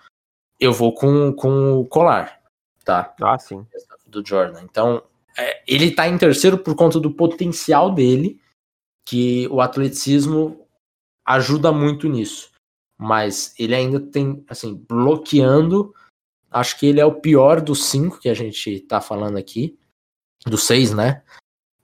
[0.59, 2.40] Eu vou com, com o colar,
[2.85, 3.14] tá?
[3.22, 3.64] Ah, sim.
[4.06, 4.62] Do Jordan.
[4.62, 5.02] Então,
[5.38, 8.40] é, ele tá em terceiro por conta do potencial dele,
[9.06, 10.66] que o atleticismo
[11.24, 12.50] ajuda muito nisso.
[12.98, 15.94] Mas ele ainda tem, assim, bloqueando
[16.50, 19.78] Acho que ele é o pior dos cinco que a gente tá falando aqui.
[20.44, 21.22] Dos seis, né?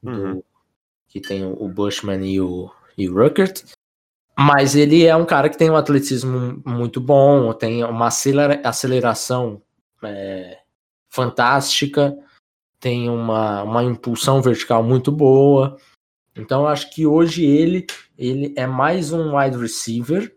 [0.02, 0.34] Uhum.
[0.34, 0.44] Do,
[1.06, 3.62] que tem o Bushman e o, e o Ruckert.
[4.38, 8.08] Mas ele é um cara que tem um atleticismo muito bom, tem uma
[8.62, 9.62] aceleração
[10.02, 10.58] é,
[11.08, 12.14] fantástica,
[12.78, 15.78] tem uma, uma impulsão vertical muito boa.
[16.36, 17.86] Então eu acho que hoje ele,
[18.18, 20.36] ele é mais um wide receiver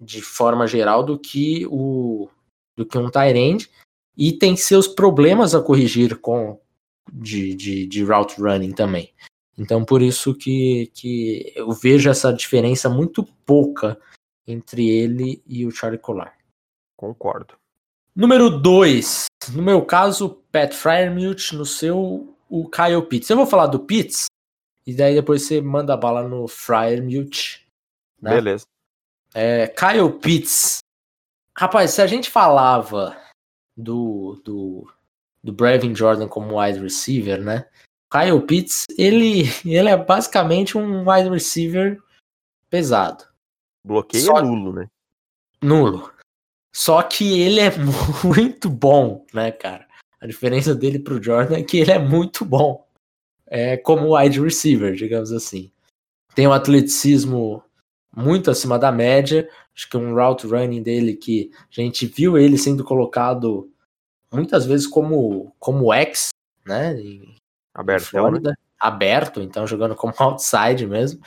[0.00, 2.30] de forma geral do que o,
[2.74, 3.70] do que um Tyrande
[4.16, 6.58] e tem seus problemas a corrigir com
[7.12, 9.12] de, de, de route running também.
[9.56, 13.98] Então por isso que, que eu vejo essa diferença muito pouca
[14.46, 16.36] entre ele e o Charlie Collar.
[16.96, 17.54] Concordo.
[18.14, 19.26] Número 2.
[19.52, 23.30] No meu caso, Pat Fryermuth, no seu, o Kyle Pitts.
[23.30, 24.26] Eu vou falar do Pitts,
[24.86, 27.60] e daí depois você manda a bala no Fryermuth.
[28.20, 28.30] Né?
[28.30, 28.64] Beleza.
[29.34, 30.84] É, Kyle Pitts
[31.56, 33.16] Rapaz, se a gente falava
[33.76, 34.92] do, do,
[35.42, 37.68] do Brevin Jordan como wide receiver, né?
[38.14, 42.00] Kyle Pitts, ele, ele é basicamente um wide receiver
[42.70, 43.24] pesado.
[43.84, 44.40] Bloqueio Só...
[44.40, 44.86] nulo, né?
[45.60, 46.12] Nulo.
[46.72, 47.70] Só que ele é
[48.24, 49.88] muito bom, né, cara?
[50.20, 52.86] A diferença dele pro Jordan é que ele é muito bom.
[53.48, 55.72] É como wide receiver, digamos assim.
[56.36, 57.64] Tem um atleticismo
[58.16, 59.48] muito acima da média.
[59.74, 63.68] Acho que um route running dele que a gente viu ele sendo colocado
[64.32, 66.28] muitas vezes como como X,
[66.64, 66.98] né?
[67.00, 67.34] Em
[67.74, 68.56] aberto, Flórida, né?
[68.78, 71.20] aberto, então jogando como outside mesmo.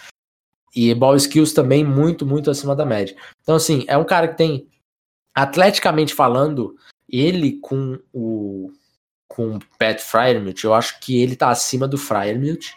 [0.75, 3.15] E ball skills também muito, muito acima da média.
[3.41, 4.67] Então, assim, é um cara que tem,
[5.33, 6.75] atleticamente falando,
[7.10, 8.71] ele com o
[9.27, 12.73] com o Pat Fryermuth, eu acho que ele tá acima do Fryermuth.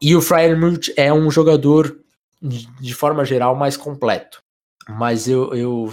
[0.00, 2.00] E o Fryermuth é um jogador
[2.40, 4.42] de forma geral, mais completo.
[4.88, 5.92] Mas eu, eu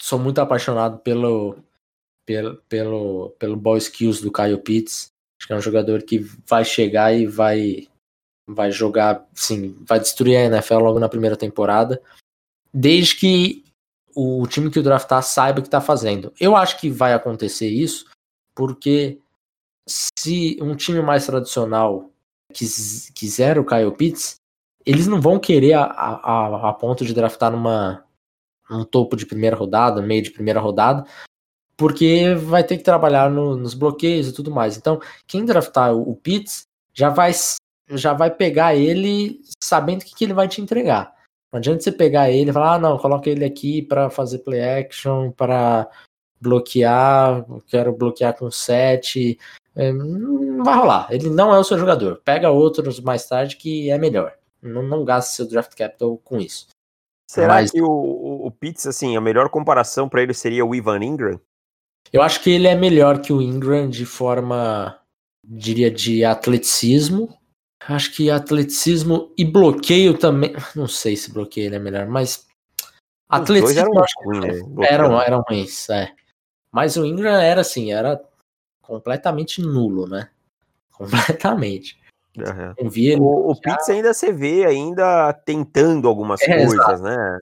[0.00, 1.58] sou muito apaixonado pelo,
[2.24, 5.12] pelo, pelo, pelo ball skills do Kyle Pitts.
[5.48, 7.88] Que é um jogador que vai chegar e vai,
[8.46, 11.98] vai jogar, sim, vai destruir a NFL logo na primeira temporada.
[12.70, 13.64] Desde que
[14.14, 16.34] o time que o draftar saiba o que está fazendo.
[16.38, 18.04] Eu acho que vai acontecer isso,
[18.54, 19.18] porque
[19.88, 22.10] se um time mais tradicional
[22.52, 24.34] quiser o Kyle Pitts,
[24.84, 28.04] eles não vão querer a, a, a ponto de draftar numa
[28.70, 31.08] um topo de primeira rodada, meio de primeira rodada,
[31.78, 34.76] porque vai ter que trabalhar no, nos bloqueios e tudo mais.
[34.76, 37.32] Então, quem draftar o, o Pitts já vai
[37.90, 41.14] já vai pegar ele sabendo o que, que ele vai te entregar.
[41.50, 44.60] Não adianta você pegar ele e falar, ah, não, coloca ele aqui para fazer play
[44.62, 45.88] action, para
[46.38, 49.38] bloquear, quero bloquear com 7.
[49.74, 51.06] É, não vai rolar.
[51.10, 52.20] Ele não é o seu jogador.
[52.22, 54.34] Pega outros mais tarde que é melhor.
[54.60, 56.66] Não, não gaste seu draft capital com isso.
[57.30, 57.70] Será Mas...
[57.70, 61.40] que o, o, o Pitts, assim, a melhor comparação para ele seria o Ivan Ingram?
[62.12, 64.98] Eu acho que ele é melhor que o Ingram de forma,
[65.44, 67.36] diria, de atleticismo.
[67.86, 70.52] Acho que atleticismo e bloqueio também.
[70.74, 72.46] Não sei se bloqueio ele é melhor, mas.
[72.80, 73.80] Os atleticismo.
[73.80, 74.86] Eram, ruim, né?
[74.88, 76.12] eram, eram ruins, é.
[76.72, 78.20] Mas o Ingram era assim, era
[78.82, 80.30] completamente nulo, né?
[80.92, 81.98] Completamente.
[82.36, 82.74] Uhum.
[82.76, 83.16] Ele...
[83.16, 83.60] O, o já...
[83.60, 87.02] Pitts ainda você vê ainda tentando algumas é, coisas, exato.
[87.02, 87.38] né?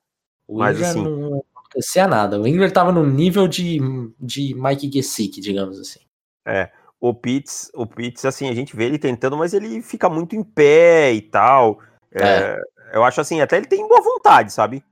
[0.48, 1.02] O Mas Ingram assim...
[1.02, 1.44] não
[1.76, 2.40] acontecia nada.
[2.40, 3.78] O Ingram tava no nível de,
[4.18, 6.00] de Mike Gesick, digamos assim.
[6.46, 10.34] É, o Pitts, o Pitts, assim, a gente vê ele tentando, mas ele fica muito
[10.34, 11.78] em pé e tal.
[12.12, 12.22] É.
[12.22, 12.62] É,
[12.94, 14.82] eu acho assim, até ele tem boa vontade, sabe?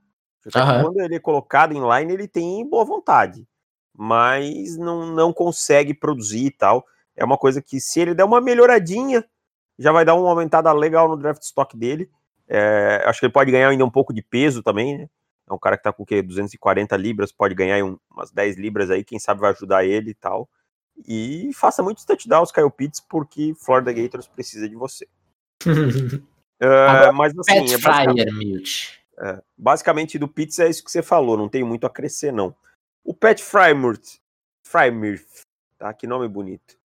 [0.45, 0.83] Uhum.
[0.83, 3.47] Quando ele é colocado em line, ele tem boa vontade,
[3.97, 6.85] mas não, não consegue produzir e tal.
[7.15, 9.25] É uma coisa que, se ele der uma melhoradinha,
[9.79, 12.09] já vai dar uma aumentada legal no draft stock dele.
[12.47, 15.07] É, acho que ele pode ganhar ainda um pouco de peso também, né?
[15.49, 16.21] É um cara que tá com o quê?
[16.21, 20.15] 240 libras, pode ganhar um, umas 10 libras aí, quem sabe vai ajudar ele e
[20.15, 20.49] tal.
[21.07, 25.07] E faça muitos touchdowns, Kyle Pitts, porque Florida Gators precisa de você.
[25.65, 31.37] uh, mas assim, Pat é basicamente, é, basicamente do Pitts é isso que você falou,
[31.37, 32.55] não tem muito a crescer, não.
[33.03, 34.19] O Pat Frymouth,
[34.63, 35.45] Frymouth,
[35.77, 35.93] tá?
[35.93, 36.77] Que nome bonito.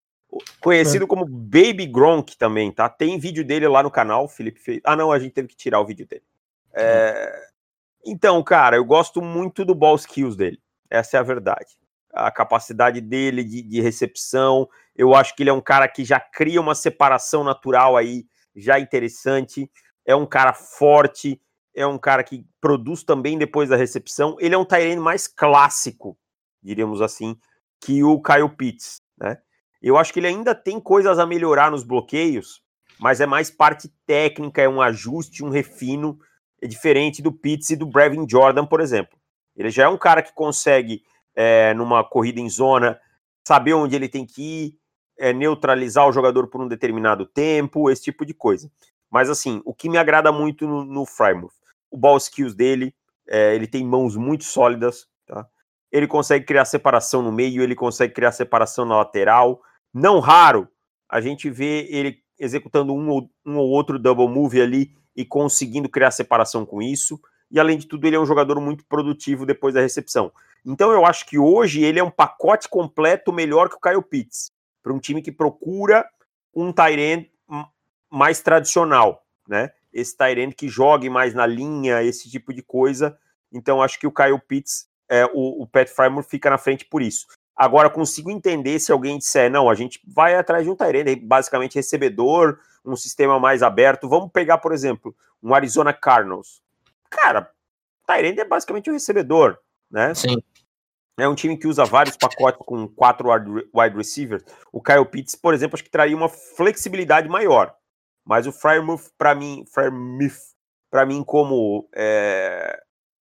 [0.60, 2.88] Conhecido como Baby Gronk também, tá?
[2.88, 4.80] Tem vídeo dele lá no canal, Felipe fez.
[4.84, 6.22] Ah, não, a gente teve que tirar o vídeo dele.
[6.72, 7.49] É...
[8.04, 10.60] Então, cara, eu gosto muito do ball skills dele.
[10.88, 11.78] Essa é a verdade.
[12.12, 14.68] A capacidade dele de, de recepção.
[14.96, 18.80] Eu acho que ele é um cara que já cria uma separação natural aí, já
[18.80, 19.70] interessante.
[20.04, 21.40] É um cara forte,
[21.74, 24.36] é um cara que produz também depois da recepção.
[24.40, 26.18] Ele é um Tyrene mais clássico,
[26.62, 27.36] diríamos assim,
[27.80, 29.38] que o Kyle Pitts, né?
[29.80, 32.62] Eu acho que ele ainda tem coisas a melhorar nos bloqueios,
[32.98, 36.18] mas é mais parte técnica, é um ajuste, um refino,
[36.60, 39.18] é diferente do Pitts e do Brevin Jordan, por exemplo.
[39.56, 41.02] Ele já é um cara que consegue,
[41.34, 43.00] é, numa corrida em zona,
[43.46, 44.78] saber onde ele tem que ir,
[45.18, 48.70] é, neutralizar o jogador por um determinado tempo, esse tipo de coisa.
[49.10, 51.52] Mas assim, o que me agrada muito no, no Frymouth,
[51.90, 52.94] o ball skills dele,
[53.28, 55.46] é, ele tem mãos muito sólidas, tá?
[55.90, 59.60] Ele consegue criar separação no meio, ele consegue criar separação na lateral,
[59.92, 60.68] não raro,
[61.08, 65.88] a gente vê ele executando um ou, um ou outro double move ali e conseguindo
[65.88, 67.20] criar separação com isso.
[67.50, 70.32] E além de tudo, ele é um jogador muito produtivo depois da recepção.
[70.64, 74.50] Então eu acho que hoje ele é um pacote completo melhor que o Kyle Pitts,
[74.82, 76.08] para um time que procura
[76.54, 77.26] um Tyrant
[78.10, 79.70] mais tradicional, né?
[79.92, 83.18] Esse Tyrant que jogue mais na linha, esse tipo de coisa.
[83.52, 87.02] Então acho que o Kyle Pitts, é, o, o Pat Frymore fica na frente por
[87.02, 87.26] isso.
[87.60, 91.74] Agora, consigo entender se alguém disser, não, a gente vai atrás de um Tyrene, basicamente
[91.74, 94.08] recebedor, um sistema mais aberto.
[94.08, 96.62] Vamos pegar, por exemplo, um Arizona Cardinals.
[97.10, 97.50] Cara,
[98.06, 99.58] Tyrene é basicamente um recebedor,
[99.90, 100.14] né?
[100.14, 100.42] Sim.
[101.18, 104.42] É um time que usa vários pacotes com quatro wide receivers.
[104.72, 107.74] O Kyle Pitts, por exemplo, acho que traria uma flexibilidade maior.
[108.24, 110.54] Mas o Frymouth, para mim, Frymouth,
[110.90, 112.80] para mim, como é,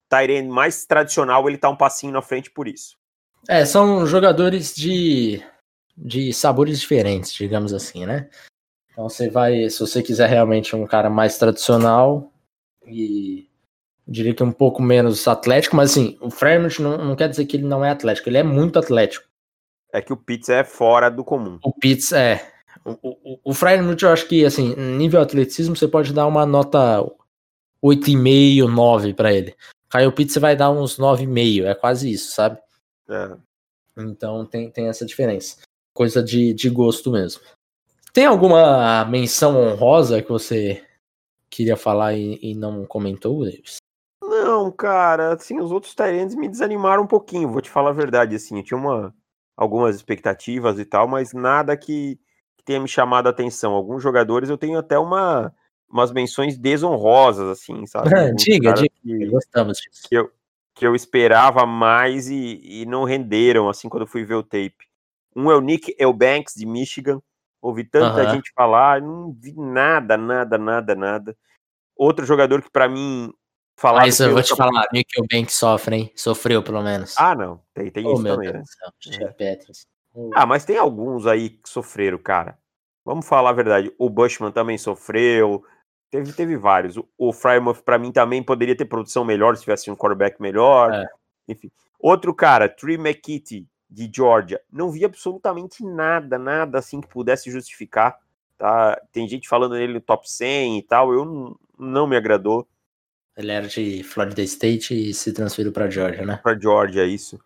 [0.09, 2.98] Tyrene mais tradicional, ele tá um passinho na frente por isso.
[3.47, 5.41] É, são jogadores de,
[5.97, 8.29] de sabores diferentes, digamos assim, né?
[8.91, 12.31] Então você vai, se você quiser realmente um cara mais tradicional
[12.85, 13.47] e
[14.07, 17.55] diria que um pouco menos atlético, mas assim, o Fremont não, não quer dizer que
[17.55, 19.27] ele não é atlético, ele é muito atlético.
[19.93, 21.59] É que o Pitts é fora do comum.
[21.63, 22.45] O Pitts é.
[22.85, 27.01] O, o, o Fremont, eu acho que, assim, nível atleticismo, você pode dar uma nota
[27.83, 29.55] 8,5, 9 para ele.
[29.91, 32.59] Kyle Pitts você vai dar uns 9,5, é quase isso, sabe?
[33.09, 33.37] É.
[33.97, 35.57] Então tem, tem essa diferença.
[35.93, 37.41] Coisa de, de gosto mesmo.
[38.13, 40.83] Tem alguma menção honrosa que você
[41.49, 43.77] queria falar e, e não comentou, Davis?
[44.23, 48.35] Não, cara, assim, os outros Tyrants me desanimaram um pouquinho, vou te falar a verdade,
[48.35, 49.13] assim, eu tinha uma,
[49.57, 52.19] algumas expectativas e tal, mas nada que,
[52.57, 53.73] que tenha me chamado a atenção.
[53.73, 55.53] Alguns jogadores eu tenho até uma,
[55.89, 58.09] umas menções desonrosas, assim, sabe?
[58.35, 60.07] diga, diga, que, gostamos disso.
[60.07, 60.31] Que eu,
[60.79, 64.87] que eu esperava mais e, e não renderam, assim, quando eu fui ver o tape.
[65.35, 67.21] Um é o Nick Elbanks, de Michigan.
[67.61, 68.35] Ouvi tanta uhum.
[68.35, 71.37] gente falar, não vi nada, nada, nada, nada.
[71.97, 73.29] Outro jogador que para mim
[73.75, 74.03] falar.
[74.03, 76.11] Mas eu vou te falar, Nick Elbanks sofre, hein?
[76.15, 77.13] Sofreu pelo menos.
[77.17, 78.53] Ah, não, tem, tem oh, isso também.
[78.53, 78.63] Né?
[79.41, 79.59] É.
[80.33, 82.57] Ah, mas tem alguns aí que sofreram, cara.
[83.03, 83.93] Vamos falar a verdade.
[83.99, 85.61] O Bushman também sofreu.
[86.09, 86.97] Teve, teve vários.
[86.97, 90.93] O, o Frymouth, para mim, também poderia ter produção melhor se tivesse um quarterback melhor.
[90.93, 91.05] É.
[91.47, 91.71] Enfim.
[91.99, 94.61] Outro cara, Trey McKitty, de Georgia.
[94.71, 98.17] Não vi absolutamente nada, nada assim que pudesse justificar.
[98.57, 99.01] Tá?
[99.11, 101.13] Tem gente falando nele no top 100 e tal.
[101.13, 102.67] Eu não, não me agradou.
[103.35, 106.39] Ele era de Florida State e se transferiu para Georgia, né?
[106.43, 107.39] Para Georgia, isso.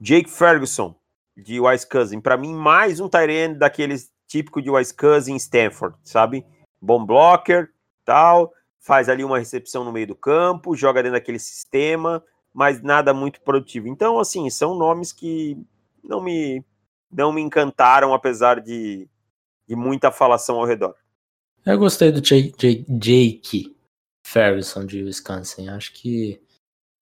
[0.00, 0.94] Jake Ferguson,
[1.36, 2.20] de Wise Cousin.
[2.20, 6.46] Para mim, mais um Tyrene daqueles típico de Wise Cousin Stanford, sabe?
[6.80, 7.68] Bom blocker,
[8.10, 12.20] tal, faz ali uma recepção no meio do campo, joga dentro daquele sistema,
[12.52, 13.86] mas nada muito produtivo.
[13.86, 15.56] Então, assim, são nomes que
[16.02, 16.64] não me,
[17.08, 19.08] não me encantaram, apesar de,
[19.64, 20.96] de muita falação ao redor.
[21.64, 23.76] Eu gostei do Jake, Jake, Jake
[24.26, 25.68] Ferguson de Wisconsin.
[25.68, 26.42] Acho que.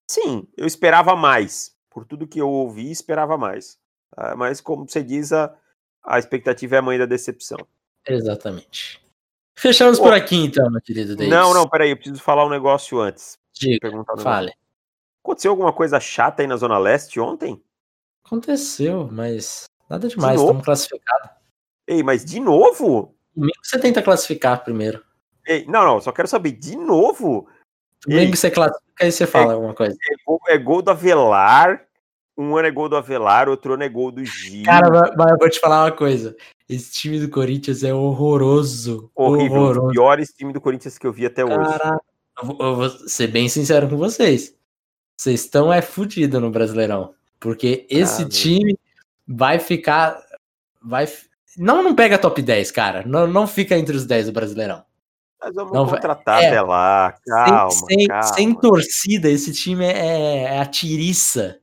[0.07, 1.75] Sim, eu esperava mais.
[1.89, 3.79] Por tudo que eu ouvi, esperava mais.
[4.15, 5.55] Ah, mas, como você diz, a,
[6.03, 7.57] a expectativa é a mãe da decepção.
[8.07, 9.08] Exatamente.
[9.59, 11.29] Fechamos por aqui, então, meu querido Davis.
[11.29, 13.37] Não, não, peraí, eu preciso falar um negócio antes.
[13.53, 14.53] Diga, fale.
[15.21, 17.61] Aconteceu alguma coisa chata aí na Zona Leste ontem?
[18.25, 21.29] Aconteceu, mas nada demais, de estamos classificados.
[21.85, 23.13] Ei, mas de novo?
[23.35, 25.03] Domingo você tenta classificar primeiro.
[25.45, 27.49] Ei, não, não, só quero saber, de novo?
[28.07, 29.93] Domingo você classifica e você fala é, alguma coisa.
[29.93, 31.85] É gol, é gol do Avelar,
[32.39, 34.63] um ano é gol do Avelar, outro ano é gol do Gil.
[34.63, 36.37] Cara, mas eu vou te falar uma coisa.
[36.69, 39.11] Esse time do Corinthians é horroroso.
[39.13, 39.57] Horrível.
[39.57, 39.81] Horroroso.
[39.81, 41.57] Um dos piores times do Corinthians que eu vi até hoje.
[41.57, 42.01] Caraca.
[42.41, 44.55] Eu vou ser bem sincero com vocês.
[45.19, 47.13] Vocês estão é fudido no Brasileirão.
[47.41, 48.79] Porque esse ah, time
[49.27, 50.17] vai ficar.
[50.81, 51.09] Vai.
[51.57, 53.03] Não, não pega top 10, cara.
[53.05, 54.81] Não, não fica entre os 10 do Brasileirão.
[55.41, 57.15] Mas vamos não contratar é, até lá.
[57.25, 58.23] Calma sem, sem, calma.
[58.23, 61.59] sem, torcida, esse time é, é a tiriça.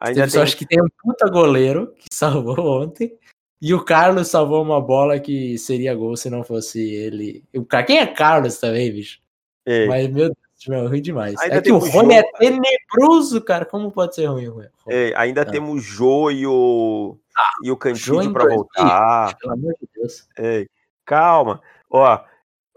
[0.00, 0.42] Ainda tem...
[0.42, 3.16] acho que tem um puta goleiro que salvou ontem.
[3.60, 7.42] E o Carlos salvou uma bola que seria gol se não fosse ele.
[7.54, 9.20] O Quem é Carlos também, bicho?
[9.64, 9.88] Ei.
[9.88, 11.34] Mas, meu Deus, time é ruim demais.
[11.40, 13.64] Ainda é que o Rony é tenebroso, cara.
[13.64, 14.48] Como pode ser ruim?
[14.48, 14.66] ruim?
[14.88, 15.44] Ei, ainda ah.
[15.46, 19.36] temos o Jô e o, ah, e o Cantinho para voltar.
[19.38, 20.28] Pelo amor de Deus.
[20.38, 20.68] Ei,
[21.04, 21.62] calma.
[21.88, 22.20] Ó,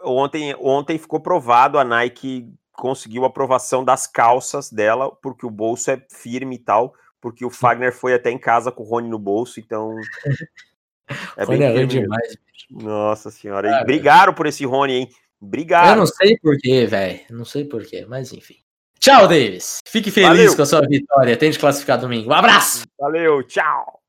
[0.04, 5.90] ontem, ontem ficou provado a Nike conseguiu a aprovação das calças dela, porque o bolso
[5.90, 6.94] é firme e tal
[7.28, 9.94] porque o Fagner foi até em casa com o Rony no bolso, então.
[11.38, 12.36] É bem é demais.
[12.70, 13.80] Nossa senhora.
[13.80, 15.10] Ah, brigaram por esse Rony, hein?
[15.40, 15.92] Brigaram.
[15.92, 17.22] Eu não sei porquê, velho.
[17.30, 18.58] Não sei porquê, mas enfim.
[19.00, 19.78] Tchau, Davis.
[19.88, 20.56] Fique feliz Valeu.
[20.58, 21.38] com a sua vitória.
[21.38, 22.30] Tente classificar domingo.
[22.30, 22.86] Um abraço.
[23.00, 24.02] Valeu, tchau.